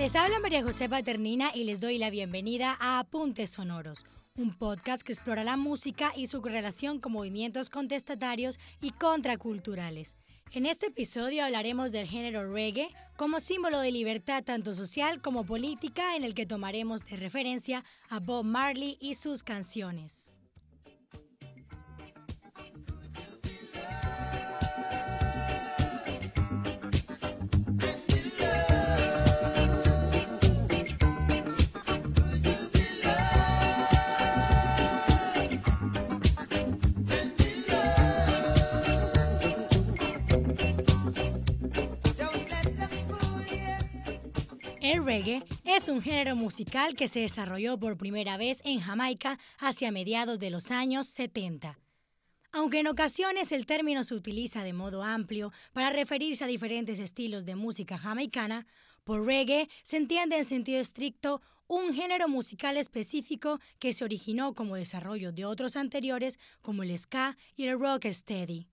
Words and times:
Les 0.00 0.16
habla 0.16 0.40
María 0.40 0.62
José 0.62 0.88
Paternina 0.88 1.50
y 1.54 1.64
les 1.64 1.82
doy 1.82 1.98
la 1.98 2.08
bienvenida 2.08 2.74
a 2.80 3.00
Apuntes 3.00 3.50
Sonoros, 3.50 4.06
un 4.34 4.56
podcast 4.56 5.02
que 5.02 5.12
explora 5.12 5.44
la 5.44 5.58
música 5.58 6.10
y 6.16 6.26
su 6.26 6.40
relación 6.40 7.00
con 7.00 7.12
movimientos 7.12 7.68
contestatarios 7.68 8.58
y 8.80 8.92
contraculturales. 8.92 10.16
En 10.52 10.64
este 10.64 10.86
episodio 10.86 11.44
hablaremos 11.44 11.92
del 11.92 12.06
género 12.06 12.50
reggae 12.50 12.88
como 13.18 13.40
símbolo 13.40 13.78
de 13.80 13.92
libertad 13.92 14.42
tanto 14.42 14.72
social 14.72 15.20
como 15.20 15.44
política 15.44 16.16
en 16.16 16.24
el 16.24 16.32
que 16.34 16.46
tomaremos 16.46 17.04
de 17.04 17.16
referencia 17.16 17.84
a 18.08 18.20
Bob 18.20 18.46
Marley 18.46 18.96
y 19.02 19.16
sus 19.16 19.42
canciones. 19.42 20.39
El 44.90 45.04
reggae 45.04 45.44
es 45.64 45.88
un 45.88 46.02
género 46.02 46.34
musical 46.34 46.96
que 46.96 47.06
se 47.06 47.20
desarrolló 47.20 47.78
por 47.78 47.96
primera 47.96 48.36
vez 48.36 48.60
en 48.64 48.80
Jamaica 48.80 49.38
hacia 49.60 49.92
mediados 49.92 50.40
de 50.40 50.50
los 50.50 50.72
años 50.72 51.06
70. 51.06 51.78
Aunque 52.50 52.80
en 52.80 52.88
ocasiones 52.88 53.52
el 53.52 53.66
término 53.66 54.02
se 54.02 54.16
utiliza 54.16 54.64
de 54.64 54.72
modo 54.72 55.04
amplio 55.04 55.52
para 55.72 55.90
referirse 55.90 56.42
a 56.42 56.48
diferentes 56.48 56.98
estilos 56.98 57.44
de 57.44 57.54
música 57.54 57.98
jamaicana, 57.98 58.66
por 59.04 59.24
reggae 59.24 59.68
se 59.84 59.96
entiende 59.96 60.38
en 60.38 60.44
sentido 60.44 60.80
estricto 60.80 61.40
un 61.68 61.94
género 61.94 62.26
musical 62.26 62.76
específico 62.76 63.60
que 63.78 63.92
se 63.92 64.02
originó 64.02 64.54
como 64.56 64.74
desarrollo 64.74 65.30
de 65.30 65.44
otros 65.44 65.76
anteriores 65.76 66.36
como 66.62 66.82
el 66.82 66.98
ska 66.98 67.38
y 67.54 67.68
el 67.68 67.78
rock 67.78 68.06
steady. 68.06 68.66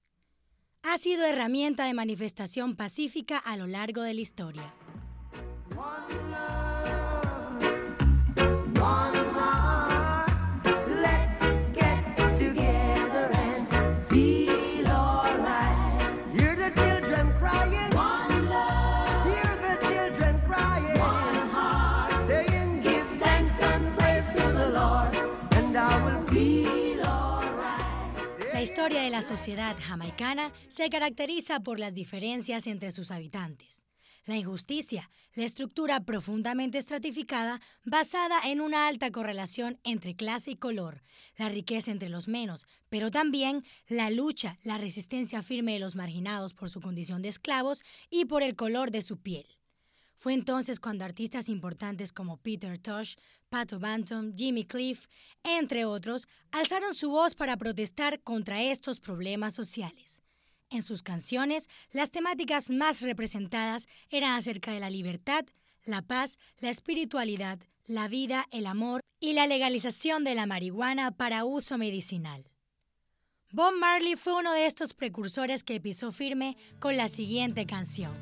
Ha 0.82 0.98
sido 0.98 1.26
herramienta 1.26 1.86
de 1.86 1.94
manifestación 1.94 2.76
pacífica 2.76 3.38
a 3.38 3.56
lo 3.56 3.68
largo 3.68 4.02
de 4.02 4.16
la 4.16 4.22
historia. 4.22 4.74
La 29.18 29.24
sociedad 29.24 29.76
jamaicana 29.82 30.54
se 30.68 30.92
caracteriza 30.92 31.60
por 31.62 31.80
las 31.80 31.96
diferencias 31.96 32.68
entre 32.68 32.92
sus 32.92 33.10
habitantes. 33.10 33.87
La 34.28 34.36
injusticia, 34.36 35.10
la 35.36 35.46
estructura 35.46 36.02
profundamente 36.02 36.78
estratificada 36.78 37.62
basada 37.86 38.42
en 38.44 38.60
una 38.60 38.90
alta 38.90 39.10
correlación 39.10 39.80
entre 39.86 40.18
clase 40.18 40.52
y 40.52 40.58
color, 40.58 41.02
la 41.38 41.48
riqueza 41.48 41.92
entre 41.92 42.10
los 42.10 42.28
menos, 42.28 42.68
pero 42.90 43.10
también 43.10 43.64
la 43.88 44.10
lucha, 44.10 44.60
la 44.64 44.78
resistencia 44.78 45.44
firme 45.44 45.72
de 45.72 45.80
los 45.80 45.96
marginados 45.96 46.54
por 46.54 46.70
su 46.70 46.82
condición 46.82 47.22
de 47.22 47.30
esclavos 47.30 47.84
y 48.10 48.26
por 48.26 48.44
el 48.44 48.58
color 48.58 48.92
de 48.92 49.02
su 49.02 49.18
piel. 49.18 49.48
Fue 50.18 50.34
entonces 50.34 50.82
cuando 50.82 51.06
artistas 51.06 51.48
importantes 51.48 52.12
como 52.12 52.36
Peter 52.36 52.78
Tosh, 52.78 53.16
Pato 53.48 53.80
Bantam, 53.80 54.36
Jimmy 54.36 54.66
Cliff, 54.66 55.08
entre 55.44 55.86
otros, 55.86 56.28
alzaron 56.52 56.94
su 56.94 57.12
voz 57.12 57.34
para 57.34 57.56
protestar 57.56 58.20
contra 58.24 58.62
estos 58.62 59.00
problemas 59.00 59.54
sociales. 59.54 60.22
En 60.70 60.84
sus 60.84 61.02
canciones, 61.02 61.70
las 61.92 62.12
temáticas 62.12 62.70
más 62.70 63.02
representadas 63.02 63.88
eran 64.10 64.36
acerca 64.36 64.72
de 64.72 64.82
la 64.82 64.90
libertad, 64.90 65.46
la 65.86 66.02
paz, 66.02 66.38
la 66.60 66.70
espiritualidad, 66.70 67.60
la 67.86 68.10
vida, 68.10 68.46
el 68.52 68.68
amor 68.68 69.02
y 69.20 69.34
la 69.34 69.48
legalización 69.48 70.26
de 70.26 70.36
la 70.36 70.46
marihuana 70.46 71.12
para 71.12 71.46
uso 71.46 71.78
medicinal. 71.78 72.44
Bob 73.52 73.74
Marley 73.80 74.18
fue 74.18 74.34
uno 74.34 74.52
de 74.52 74.66
estos 74.66 74.94
precursores 74.94 75.64
que 75.64 75.80
pisó 75.80 76.12
firme 76.12 76.58
con 76.80 76.98
la 76.98 77.08
siguiente 77.08 77.66
canción. 77.66 78.14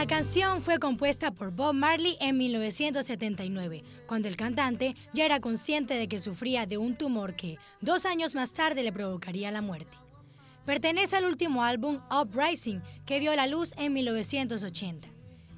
La 0.00 0.06
canción 0.06 0.62
fue 0.62 0.78
compuesta 0.78 1.30
por 1.30 1.50
Bob 1.50 1.74
Marley 1.74 2.16
en 2.22 2.38
1979, 2.38 3.84
cuando 4.06 4.28
el 4.28 4.36
cantante 4.38 4.96
ya 5.12 5.26
era 5.26 5.40
consciente 5.40 5.92
de 5.92 6.08
que 6.08 6.18
sufría 6.18 6.64
de 6.64 6.78
un 6.78 6.96
tumor 6.96 7.36
que 7.36 7.58
dos 7.82 8.06
años 8.06 8.34
más 8.34 8.54
tarde 8.54 8.82
le 8.82 8.94
provocaría 8.94 9.50
la 9.50 9.60
muerte. 9.60 9.98
Pertenece 10.64 11.16
al 11.16 11.26
último 11.26 11.62
álbum 11.64 11.98
Uprising, 12.10 12.80
que 13.04 13.20
vio 13.20 13.36
la 13.36 13.46
luz 13.46 13.74
en 13.76 13.92
1980. 13.92 15.06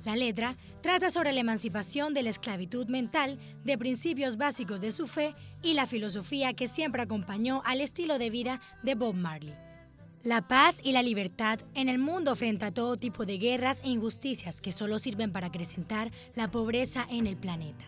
La 0.05 0.17
letra 0.17 0.57
trata 0.81 1.11
sobre 1.11 1.33
la 1.33 1.39
emancipación 1.39 2.13
de 2.13 2.25
la 2.25 2.31
esclavitud 2.31 2.89
mental, 2.89 3.39
de 3.63 3.79
principios 3.79 4.39
básicos 4.39 4.81
de 4.81 4.91
su 4.91 5.07
fe 5.07 5.37
y 5.63 5.75
la 5.75 5.87
filosofía 5.87 6.53
que 6.53 6.67
siempre 6.67 7.03
acompañó 7.03 7.63
al 7.65 7.81
estilo 7.81 8.19
de 8.19 8.31
vida 8.31 8.61
de 8.83 8.97
Bob 8.97 9.15
Marley. 9.15 9.55
La 10.23 10.41
paz 10.41 10.79
y 10.85 10.93
la 10.93 11.03
libertad 11.03 11.59
en 11.75 11.89
el 11.89 11.99
mundo 11.99 12.37
frente 12.37 12.65
a 12.65 12.71
todo 12.73 12.97
tipo 12.97 13.27
de 13.27 13.39
guerras 13.39 13.81
e 13.83 13.89
injusticias 13.89 14.61
que 14.61 14.71
solo 14.71 15.01
sirven 15.01 15.33
para 15.33 15.49
acrecentar 15.49 16.13
la 16.37 16.49
pobreza 16.49 17.05
en 17.11 17.27
el 17.27 17.37
planeta. 17.37 17.85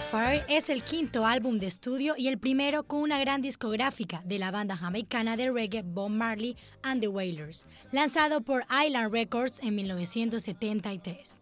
Fire 0.00 0.44
es 0.48 0.68
el 0.70 0.82
quinto 0.82 1.26
álbum 1.26 1.58
de 1.58 1.66
estudio 1.66 2.14
y 2.16 2.28
el 2.28 2.38
primero 2.38 2.84
con 2.84 3.00
una 3.00 3.18
gran 3.18 3.42
discográfica 3.42 4.22
de 4.24 4.38
la 4.38 4.50
banda 4.50 4.76
jamaicana 4.76 5.36
de 5.36 5.50
reggae 5.50 5.82
Bob 5.82 6.10
Marley 6.10 6.56
and 6.82 7.00
the 7.00 7.08
Wailers, 7.08 7.66
lanzado 7.90 8.40
por 8.40 8.64
Island 8.84 9.12
Records 9.12 9.60
en 9.62 9.74
1973. 9.74 11.38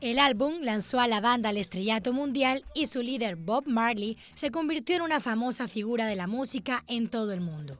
El 0.00 0.18
álbum 0.18 0.62
lanzó 0.62 1.00
a 1.00 1.06
la 1.06 1.20
banda 1.20 1.50
al 1.50 1.56
estrellato 1.56 2.12
mundial 2.12 2.64
y 2.74 2.86
su 2.86 3.02
líder 3.02 3.36
Bob 3.36 3.64
Marley 3.66 4.18
se 4.34 4.50
convirtió 4.50 4.96
en 4.96 5.02
una 5.02 5.20
famosa 5.20 5.68
figura 5.68 6.06
de 6.06 6.16
la 6.16 6.26
música 6.26 6.84
en 6.88 7.08
todo 7.08 7.32
el 7.32 7.40
mundo. 7.40 7.78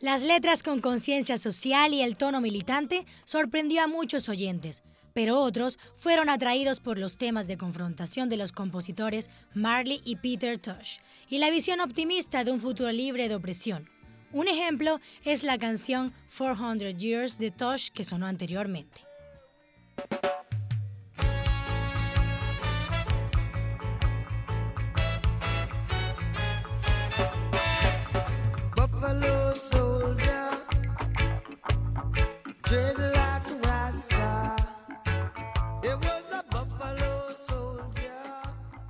Las 0.00 0.22
letras 0.22 0.62
con 0.62 0.80
conciencia 0.80 1.36
social 1.36 1.92
y 1.92 2.02
el 2.02 2.16
tono 2.16 2.40
militante 2.40 3.04
sorprendió 3.24 3.82
a 3.82 3.88
muchos 3.88 4.28
oyentes, 4.28 4.84
pero 5.18 5.40
otros 5.40 5.80
fueron 5.96 6.30
atraídos 6.30 6.78
por 6.78 6.96
los 6.96 7.18
temas 7.18 7.48
de 7.48 7.58
confrontación 7.58 8.28
de 8.28 8.36
los 8.36 8.52
compositores 8.52 9.30
Marley 9.52 10.00
y 10.04 10.14
Peter 10.14 10.58
Tosh 10.58 10.98
y 11.28 11.38
la 11.38 11.50
visión 11.50 11.80
optimista 11.80 12.44
de 12.44 12.52
un 12.52 12.60
futuro 12.60 12.92
libre 12.92 13.28
de 13.28 13.34
opresión. 13.34 13.90
Un 14.30 14.46
ejemplo 14.46 15.00
es 15.24 15.42
la 15.42 15.58
canción 15.58 16.14
400 16.38 16.96
Years 16.96 17.38
de 17.40 17.50
Tosh 17.50 17.88
que 17.88 18.04
sonó 18.04 18.26
anteriormente. 18.26 19.07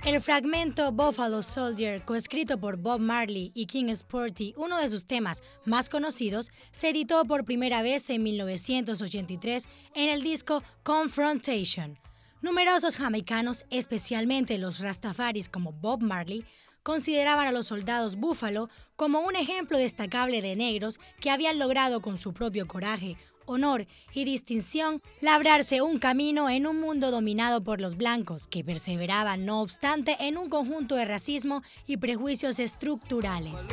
El 0.09 0.21
fragmento 0.21 0.91
Buffalo 0.91 1.43
Soldier, 1.43 2.03
coescrito 2.03 2.59
por 2.59 2.77
Bob 2.77 2.99
Marley 2.99 3.51
y 3.53 3.67
King 3.67 3.89
Sporty, 3.89 4.55
uno 4.57 4.79
de 4.79 4.89
sus 4.89 5.05
temas 5.05 5.43
más 5.65 5.87
conocidos, 5.87 6.49
se 6.71 6.89
editó 6.89 7.25
por 7.25 7.45
primera 7.45 7.83
vez 7.83 8.09
en 8.09 8.23
1983 8.23 9.69
en 9.93 10.09
el 10.09 10.23
disco 10.23 10.63
Confrontation. 10.81 11.99
Numerosos 12.41 12.97
jamaicanos, 12.97 13.65
especialmente 13.69 14.57
los 14.57 14.79
rastafaris 14.79 15.47
como 15.47 15.73
Bob 15.73 16.01
Marley, 16.01 16.43
consideraban 16.81 17.47
a 17.47 17.51
los 17.51 17.67
soldados 17.67 18.15
Buffalo 18.15 18.67
como 18.95 19.19
un 19.19 19.35
ejemplo 19.35 19.77
destacable 19.77 20.41
de 20.41 20.55
negros 20.55 20.99
que 21.19 21.29
habían 21.29 21.59
logrado 21.59 22.01
con 22.01 22.17
su 22.17 22.33
propio 22.33 22.67
coraje, 22.67 23.15
honor 23.49 23.87
y 24.13 24.25
distinción 24.25 25.01
labrarse 25.21 25.81
un 25.81 25.99
camino 25.99 26.49
en 26.49 26.67
un 26.67 26.79
mundo 26.79 27.11
dominado 27.11 27.63
por 27.63 27.81
los 27.81 27.97
blancos, 27.97 28.47
que 28.47 28.63
perseveraban 28.63 29.45
no 29.45 29.61
obstante 29.61 30.15
en 30.19 30.37
un 30.37 30.49
conjunto 30.49 30.95
de 30.95 31.05
racismo 31.05 31.63
y 31.87 31.97
prejuicios 31.97 32.59
estructurales. 32.59 33.67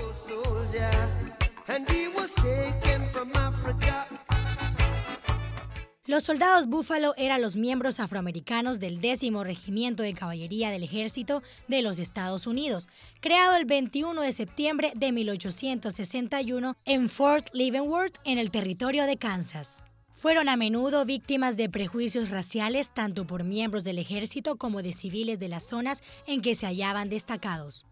Los 6.06 6.22
soldados 6.22 6.68
Búfalo 6.68 7.14
eran 7.16 7.42
los 7.42 7.56
miembros 7.56 7.98
afroamericanos 7.98 8.78
del 8.78 9.00
décimo 9.00 9.42
Regimiento 9.42 10.04
de 10.04 10.14
Caballería 10.14 10.70
del 10.70 10.84
Ejército 10.84 11.42
de 11.66 11.82
los 11.82 11.98
Estados 11.98 12.46
Unidos, 12.46 12.88
creado 13.20 13.56
el 13.56 13.64
21 13.64 14.22
de 14.22 14.30
septiembre 14.30 14.92
de 14.94 15.10
1861 15.10 16.76
en 16.84 17.08
Fort 17.08 17.48
Leavenworth, 17.54 18.18
en 18.22 18.38
el 18.38 18.52
territorio 18.52 19.04
de 19.04 19.16
Kansas. 19.16 19.82
Fueron 20.12 20.48
a 20.48 20.56
menudo 20.56 21.04
víctimas 21.04 21.56
de 21.56 21.68
prejuicios 21.68 22.30
raciales 22.30 22.94
tanto 22.94 23.26
por 23.26 23.42
miembros 23.42 23.82
del 23.82 23.98
ejército 23.98 24.54
como 24.54 24.82
de 24.82 24.92
civiles 24.92 25.40
de 25.40 25.48
las 25.48 25.64
zonas 25.64 26.04
en 26.28 26.40
que 26.40 26.54
se 26.54 26.66
hallaban 26.66 27.08
destacados. 27.08 27.84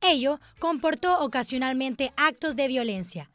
Ello 0.00 0.38
comportó 0.60 1.18
ocasionalmente 1.18 2.12
actos 2.16 2.54
de 2.54 2.68
violencia, 2.68 3.28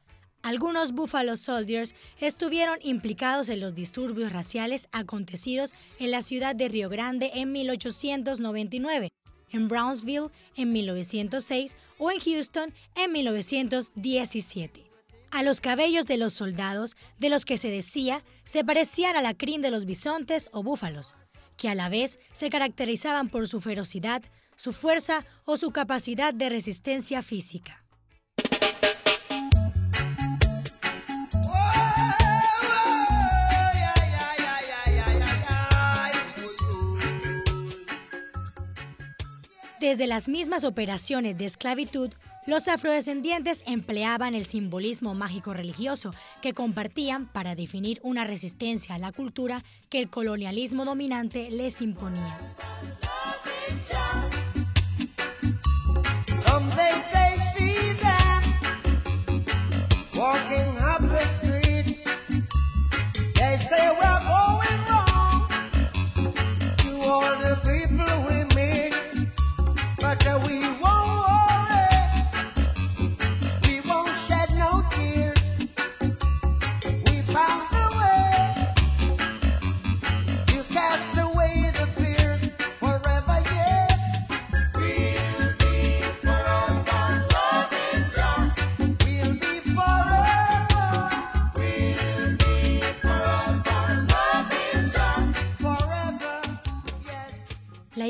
algunos 0.44 0.94
Buffalo 0.94 1.38
Soldiers 1.38 1.96
estuvieron 2.20 2.80
implicados 2.82 3.50
en 3.50 3.60
los 3.60 3.76
disturbios 3.76 4.32
raciales 4.32 4.88
acontecidos 4.92 5.74
en 6.00 6.12
la 6.12 6.22
ciudad 6.22 6.56
de 6.56 6.68
Río 6.68 6.90
Grande 6.90 7.32
en 7.36 7.52
1899, 7.52 9.10
en 9.52 9.68
Brownsville 9.68 10.30
en 10.56 10.72
1906 10.72 11.78
o 12.00 12.12
en 12.12 12.20
Houston 12.20 12.74
en 12.96 13.12
1917. 13.12 14.86
A 15.32 15.44
los 15.44 15.62
cabellos 15.62 16.08
de 16.08 16.18
los 16.18 16.34
soldados, 16.34 16.98
de 17.20 17.30
los 17.30 17.46
que 17.46 17.58
se 17.58 17.70
decía, 17.70 18.24
se 18.44 18.66
parecían 18.66 19.16
a 19.16 19.22
la 19.22 19.34
crin 19.34 19.62
de 19.62 19.72
los 19.72 19.86
bisontes 19.86 20.50
o 20.52 20.62
búfalos, 20.64 21.16
que 21.56 21.70
a 21.70 21.76
la 21.76 21.88
vez 21.88 22.20
se 22.34 22.50
caracterizaban 22.50 23.30
por 23.30 23.48
su 23.48 23.62
ferocidad, 23.62 24.24
su 24.56 24.74
fuerza 24.74 25.26
o 25.46 25.56
su 25.56 25.72
capacidad 25.72 26.34
de 26.34 26.50
resistencia 26.50 27.24
física. 27.24 27.86
Desde 39.82 40.06
las 40.06 40.30
mismas 40.30 40.64
operaciones 40.64 41.40
de 41.40 41.46
esclavitud, 41.46 42.12
los 42.46 42.68
afrodescendientes 42.68 43.64
empleaban 43.66 44.36
el 44.36 44.46
simbolismo 44.46 45.16
mágico 45.16 45.56
religioso 45.56 46.14
que 46.44 46.54
compartían 46.54 47.26
para 47.26 47.56
definir 47.56 48.00
una 48.04 48.24
resistencia 48.24 48.94
a 48.94 49.00
la 49.00 49.12
cultura 49.12 49.64
que 49.90 49.98
el 49.98 50.08
colonialismo 50.08 50.86
dominante 50.86 51.50
les 51.50 51.82
imponía. 51.82 52.38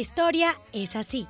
Historia 0.01 0.59
es 0.73 0.95
así. 0.95 1.27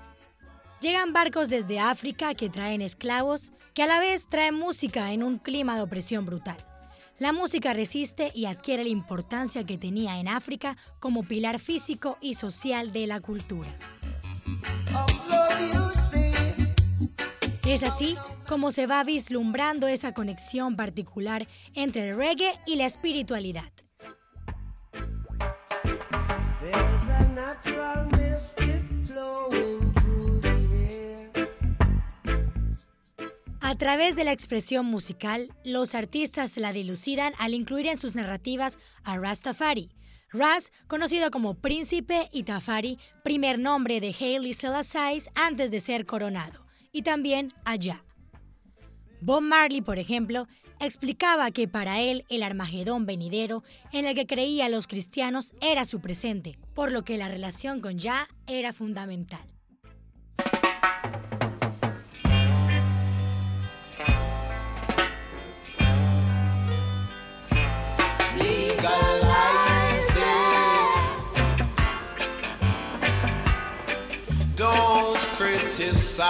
Llegan 0.81 1.13
barcos 1.13 1.50
desde 1.50 1.79
África 1.79 2.34
que 2.34 2.50
traen 2.50 2.81
esclavos, 2.81 3.51
que 3.75 3.84
a 3.84 3.88
la 3.88 4.00
vez 4.00 4.27
traen 4.27 4.55
música 4.55 5.12
en 5.12 5.22
un 5.22 5.38
clima 5.38 5.75
de 5.75 5.84
opresión 5.84 6.25
brutal. 6.25 6.57
La 7.19 7.34
música 7.34 7.74
resiste 7.74 8.31
y 8.34 8.45
adquiere 8.45 8.84
la 8.84 8.89
importancia 8.89 9.63
que 9.63 9.77
tenía 9.77 10.19
en 10.19 10.27
África 10.27 10.75
como 11.00 11.24
pilar 11.24 11.60
físico 11.60 12.17
y 12.19 12.34
social 12.34 12.91
de 12.93 13.05
la 13.05 13.19
cultura. 13.19 13.69
Es 17.67 17.84
así 17.84 18.15
como 18.48 18.72
se 18.72 18.88
va 18.88 19.03
vislumbrando 19.03 19.88
esa 19.88 20.13
conexión 20.13 20.75
particular 20.75 21.48
entre 21.75 22.10
el 22.10 22.17
reggae 22.17 22.60
y 22.65 22.75
la 22.75 22.86
espiritualidad. 22.86 23.72
Través 33.75 34.15
de 34.15 34.23
la 34.23 34.31
expresión 34.31 34.85
musical, 34.85 35.49
los 35.63 35.95
artistas 35.95 36.57
la 36.57 36.73
dilucidan 36.73 37.33
al 37.37 37.53
incluir 37.53 37.87
en 37.87 37.97
sus 37.97 38.15
narrativas 38.15 38.79
a 39.03 39.17
Rastafari. 39.17 39.89
Ras, 40.33 40.71
conocido 40.87 41.29
como 41.29 41.55
Príncipe, 41.55 42.29
y 42.31 42.43
Tafari, 42.43 42.97
primer 43.23 43.59
nombre 43.59 43.99
de 43.99 44.15
Haile 44.17 44.53
Selassie 44.53 45.29
antes 45.35 45.71
de 45.71 45.79
ser 45.79 46.05
coronado, 46.05 46.65
y 46.91 47.01
también 47.01 47.53
allá. 47.65 48.03
Bob 49.19 49.41
Marley, 49.41 49.81
por 49.81 49.99
ejemplo, 49.99 50.47
explicaba 50.79 51.51
que 51.51 51.67
para 51.67 51.99
él 51.99 52.25
el 52.29 52.43
Armagedón 52.43 53.05
venidero, 53.05 53.63
en 53.91 54.05
el 54.05 54.15
que 54.15 54.25
creían 54.25 54.71
los 54.71 54.87
cristianos, 54.87 55.53
era 55.61 55.85
su 55.85 55.99
presente, 55.99 56.57
por 56.73 56.91
lo 56.91 57.03
que 57.03 57.17
la 57.17 57.27
relación 57.27 57.81
con 57.81 57.99
Yah 57.99 58.27
era 58.47 58.73
fundamental. 58.73 59.51
El 76.21 76.27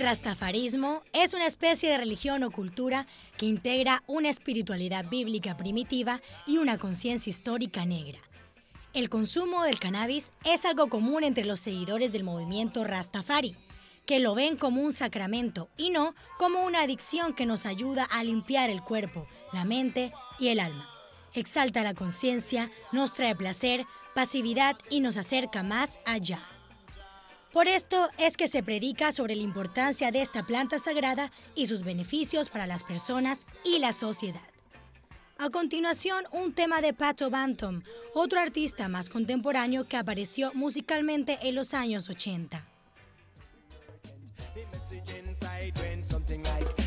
rastafarismo 0.00 1.02
es 1.12 1.34
una 1.34 1.46
especie 1.46 1.90
de 1.90 1.98
religión 1.98 2.42
o 2.42 2.50
cultura 2.50 3.06
que 3.36 3.44
integra 3.44 4.02
una 4.06 4.30
espiritualidad 4.30 5.04
bíblica 5.10 5.58
primitiva 5.58 6.22
y 6.46 6.56
una 6.56 6.78
conciencia 6.78 7.28
histórica 7.28 7.84
negra. 7.84 8.18
El 8.94 9.10
consumo 9.10 9.62
del 9.64 9.78
cannabis 9.78 10.30
es 10.46 10.64
algo 10.64 10.88
común 10.88 11.22
entre 11.22 11.44
los 11.44 11.60
seguidores 11.60 12.12
del 12.12 12.24
movimiento 12.24 12.82
Rastafari, 12.84 13.54
que 14.10 14.18
lo 14.18 14.34
ven 14.34 14.56
como 14.56 14.82
un 14.82 14.92
sacramento 14.92 15.70
y 15.76 15.90
no 15.90 16.16
como 16.36 16.64
una 16.64 16.82
adicción 16.82 17.32
que 17.32 17.46
nos 17.46 17.64
ayuda 17.64 18.02
a 18.10 18.24
limpiar 18.24 18.68
el 18.68 18.82
cuerpo, 18.82 19.28
la 19.52 19.64
mente 19.64 20.12
y 20.40 20.48
el 20.48 20.58
alma. 20.58 20.90
Exalta 21.32 21.84
la 21.84 21.94
conciencia, 21.94 22.72
nos 22.90 23.14
trae 23.14 23.36
placer, 23.36 23.86
pasividad 24.12 24.76
y 24.90 24.98
nos 24.98 25.16
acerca 25.16 25.62
más 25.62 26.00
allá. 26.06 26.42
Por 27.52 27.68
esto 27.68 28.10
es 28.18 28.36
que 28.36 28.48
se 28.48 28.64
predica 28.64 29.12
sobre 29.12 29.36
la 29.36 29.44
importancia 29.44 30.10
de 30.10 30.22
esta 30.22 30.44
planta 30.44 30.80
sagrada 30.80 31.30
y 31.54 31.66
sus 31.66 31.84
beneficios 31.84 32.50
para 32.50 32.66
las 32.66 32.82
personas 32.82 33.46
y 33.64 33.78
la 33.78 33.92
sociedad. 33.92 34.42
A 35.38 35.50
continuación, 35.50 36.24
un 36.32 36.52
tema 36.52 36.80
de 36.80 36.94
Pato 36.94 37.30
Bantam, 37.30 37.84
otro 38.14 38.40
artista 38.40 38.88
más 38.88 39.08
contemporáneo 39.08 39.86
que 39.86 39.96
apareció 39.96 40.50
musicalmente 40.52 41.38
en 41.42 41.54
los 41.54 41.74
años 41.74 42.08
80. 42.08 42.69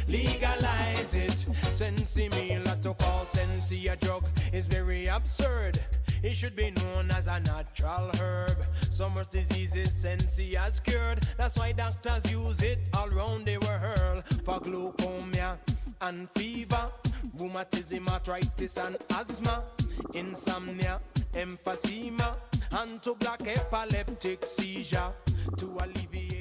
Legalize 0.07 1.15
it. 1.15 1.45
Sensi 1.71 2.29
meal 2.29 2.63
to 2.81 2.93
call 2.93 3.25
sensi 3.25 3.87
a 3.87 3.95
drug 3.95 4.23
is 4.51 4.65
very 4.65 5.07
absurd. 5.07 5.79
It 6.21 6.35
should 6.35 6.55
be 6.55 6.71
known 6.71 7.11
as 7.11 7.27
a 7.27 7.39
natural 7.41 8.09
herb. 8.19 8.57
Some 8.89 9.15
diseases 9.31 9.91
sensi 9.91 10.55
has 10.55 10.79
cured. 10.79 11.19
That's 11.37 11.57
why 11.57 11.73
doctors 11.73 12.31
use 12.31 12.61
it 12.61 12.79
all 12.95 13.09
around 13.09 13.45
the 13.45 13.57
world 13.57 14.23
for 14.45 14.59
glaucoma 14.59 15.57
and 16.01 16.29
fever. 16.31 16.89
rheumatism, 17.39 18.07
arthritis, 18.09 18.77
and 18.77 18.97
asthma, 19.17 19.63
insomnia, 20.13 20.99
emphysema, 21.33 22.35
and 22.71 23.01
to 23.01 23.15
block 23.15 23.41
epileptic 23.47 24.45
seizure, 24.45 25.11
to 25.57 25.77
alleviate. 25.79 26.32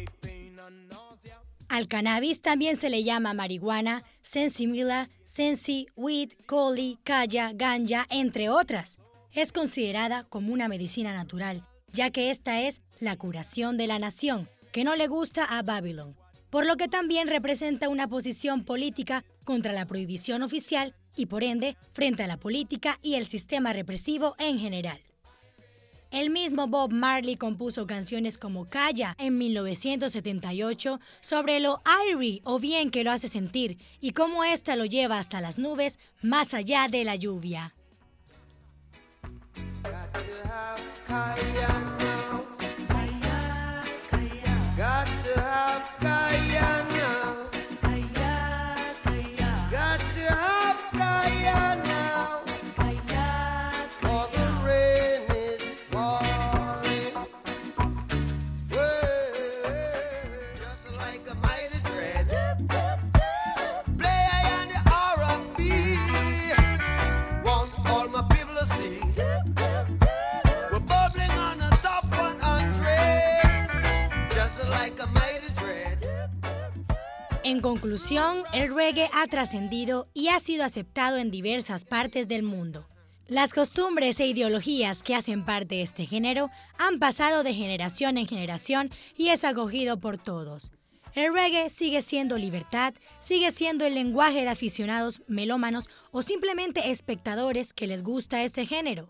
Al 1.72 1.88
cannabis 1.88 2.42
también 2.42 2.76
se 2.76 2.90
le 2.90 3.02
llama 3.02 3.32
marihuana, 3.32 4.04
sensimila, 4.20 5.08
sensi, 5.24 5.86
weed, 5.96 6.32
coli, 6.44 6.98
calla, 7.02 7.52
ganja, 7.54 8.06
entre 8.10 8.50
otras. 8.50 8.98
Es 9.32 9.52
considerada 9.52 10.24
como 10.24 10.52
una 10.52 10.68
medicina 10.68 11.14
natural, 11.14 11.66
ya 11.90 12.10
que 12.10 12.30
esta 12.30 12.60
es 12.60 12.82
la 13.00 13.16
curación 13.16 13.78
de 13.78 13.86
la 13.86 13.98
nación, 13.98 14.50
que 14.70 14.84
no 14.84 14.96
le 14.96 15.06
gusta 15.06 15.46
a 15.46 15.62
Babylon 15.62 16.14
por 16.52 16.66
lo 16.66 16.76
que 16.76 16.86
también 16.86 17.28
representa 17.28 17.88
una 17.88 18.08
posición 18.08 18.62
política 18.62 19.24
contra 19.42 19.72
la 19.72 19.86
prohibición 19.86 20.42
oficial 20.42 20.94
y 21.16 21.24
por 21.24 21.44
ende 21.44 21.78
frente 21.94 22.24
a 22.24 22.26
la 22.26 22.36
política 22.36 22.98
y 23.00 23.14
el 23.14 23.26
sistema 23.26 23.72
represivo 23.72 24.34
en 24.38 24.58
general. 24.58 25.00
El 26.12 26.28
mismo 26.28 26.66
Bob 26.66 26.92
Marley 26.92 27.36
compuso 27.36 27.86
canciones 27.86 28.36
como 28.36 28.68
Calla 28.68 29.16
en 29.18 29.38
1978 29.38 31.00
sobre 31.22 31.58
lo 31.58 31.80
airy 31.86 32.42
o 32.44 32.58
bien 32.58 32.90
que 32.90 33.02
lo 33.02 33.10
hace 33.10 33.28
sentir 33.28 33.78
y 33.98 34.12
cómo 34.12 34.44
ésta 34.44 34.76
lo 34.76 34.84
lleva 34.84 35.18
hasta 35.18 35.40
las 35.40 35.58
nubes 35.58 35.98
más 36.20 36.52
allá 36.52 36.88
de 36.88 37.04
la 37.04 37.16
lluvia. 37.16 37.74
En 78.02 78.08
conclusión, 78.16 78.42
el 78.52 78.74
reggae 78.74 79.08
ha 79.14 79.28
trascendido 79.28 80.08
y 80.12 80.26
ha 80.26 80.40
sido 80.40 80.64
aceptado 80.64 81.18
en 81.18 81.30
diversas 81.30 81.84
partes 81.84 82.26
del 82.26 82.42
mundo. 82.42 82.88
Las 83.28 83.54
costumbres 83.54 84.18
e 84.18 84.26
ideologías 84.26 85.04
que 85.04 85.14
hacen 85.14 85.44
parte 85.44 85.76
de 85.76 85.82
este 85.82 86.06
género 86.06 86.50
han 86.78 86.98
pasado 86.98 87.44
de 87.44 87.54
generación 87.54 88.18
en 88.18 88.26
generación 88.26 88.90
y 89.16 89.28
es 89.28 89.44
acogido 89.44 90.00
por 90.00 90.18
todos. 90.18 90.72
El 91.14 91.32
reggae 91.32 91.70
sigue 91.70 92.00
siendo 92.00 92.38
libertad, 92.38 92.92
sigue 93.20 93.52
siendo 93.52 93.86
el 93.86 93.94
lenguaje 93.94 94.40
de 94.40 94.48
aficionados 94.48 95.22
melómanos 95.28 95.88
o 96.10 96.22
simplemente 96.22 96.90
espectadores 96.90 97.72
que 97.72 97.86
les 97.86 98.02
gusta 98.02 98.42
este 98.42 98.66
género. 98.66 99.08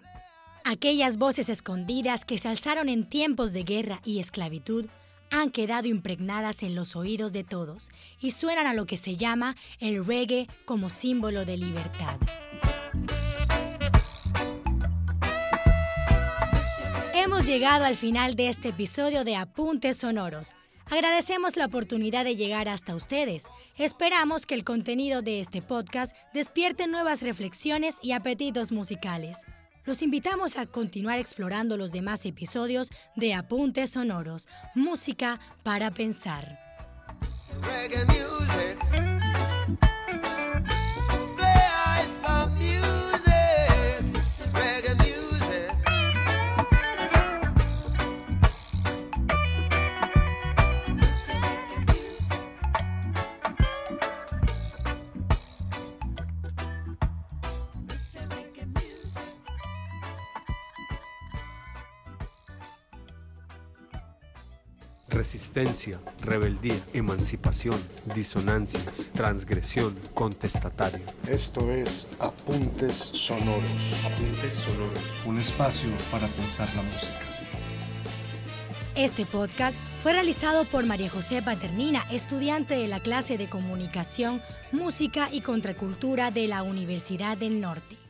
Aquellas 0.65 1.17
voces 1.17 1.49
escondidas 1.49 2.27
que 2.27 2.37
se 2.37 2.49
alzaron 2.49 2.91
en 2.91 3.09
tiempos 3.09 3.55
de 3.55 3.63
guerra 3.63 4.03
y 4.05 4.19
esclavitud 4.19 4.87
han 5.33 5.51
quedado 5.51 5.89
impregnadas 5.89 6.63
en 6.63 6.75
los 6.75 6.95
oídos 6.95 7.33
de 7.33 7.43
todos 7.43 7.91
y 8.21 8.31
suenan 8.31 8.67
a 8.67 8.75
lo 8.75 8.87
que 8.87 8.97
se 8.97 9.17
llama 9.17 9.57
el 9.81 10.05
reggae 10.05 10.47
como 10.65 10.91
símbolo 10.91 11.45
de 11.45 11.57
libertad. 11.57 12.19
Hemos 17.15 17.47
llegado 17.47 17.85
al 17.85 17.97
final 17.97 18.37
de 18.37 18.49
este 18.49 18.69
episodio 18.69 19.25
de 19.25 19.37
Apuntes 19.37 19.99
Sonoros. 19.99 20.53
Agradecemos 20.91 21.57
la 21.57 21.67
oportunidad 21.67 22.25
de 22.25 22.37
llegar 22.37 22.69
hasta 22.69 22.95
ustedes. 22.95 23.47
Esperamos 23.77 24.45
que 24.45 24.55
el 24.55 24.65
contenido 24.65 25.23
de 25.23 25.41
este 25.41 25.63
podcast 25.63 26.15
despierte 26.35 26.87
nuevas 26.87 27.23
reflexiones 27.23 27.97
y 28.03 28.13
apetitos 28.13 28.73
musicales. 28.73 29.47
Los 29.85 30.03
invitamos 30.03 30.59
a 30.59 30.67
continuar 30.67 31.19
explorando 31.19 31.77
los 31.77 31.91
demás 31.91 32.25
episodios 32.25 32.91
de 33.17 33.35
Apuntes 33.35 33.91
Sonoros, 33.91 34.49
música 34.75 35.41
para 35.65 35.91
pensar. 35.91 36.61
Resistencia, 65.13 66.01
rebeldía, 66.25 66.77
emancipación, 66.93 67.79
disonancias, 68.15 69.11
transgresión, 69.15 69.97
contestatario. 70.15 71.01
Esto 71.29 71.71
es 71.71 72.09
Apuntes 72.19 72.97
Sonoros. 72.97 74.05
Apuntes 74.05 74.55
Sonoros. 74.55 75.27
Un 75.27 75.39
espacio 75.39 75.91
para 76.11 76.27
pensar 76.29 76.69
la 76.75 76.83
música. 76.83 77.33
Este 78.95 79.25
podcast 79.25 79.79
fue 80.01 80.13
realizado 80.13 80.65
por 80.67 80.85
María 80.85 81.09
José 81.09 81.41
Paternina, 81.41 82.05
estudiante 82.11 82.75
de 82.75 82.89
la 82.89 83.01
clase 83.01 83.39
de 83.39 83.49
Comunicación, 83.49 84.43
Música 84.71 85.31
y 85.33 85.41
Contracultura 85.41 86.31
de 86.31 86.47
la 86.47 86.63
Universidad 86.63 87.39
del 87.39 87.61
Norte. 87.63 88.02